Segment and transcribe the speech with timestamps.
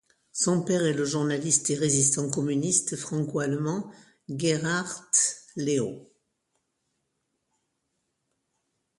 [0.33, 3.91] Son père est le journaliste et résistant communiste franco-allemand
[4.35, 5.07] Gerhard
[5.55, 6.09] Leo.